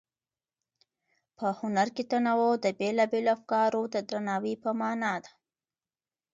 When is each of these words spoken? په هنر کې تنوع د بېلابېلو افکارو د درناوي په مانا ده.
په 1.37 1.47
هنر 1.59 1.87
کې 1.95 2.03
تنوع 2.11 2.53
د 2.63 2.67
بېلابېلو 2.79 3.29
افکارو 3.37 3.81
د 3.93 3.95
درناوي 4.09 4.55
په 4.63 4.69
مانا 4.79 5.13
ده. 5.23 5.31